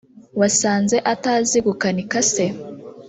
[0.39, 2.43] wasanze atazi gukanikase